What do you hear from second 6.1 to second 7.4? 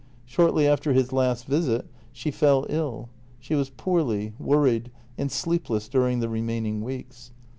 the remaining weeks.